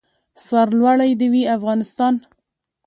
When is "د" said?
1.19-1.21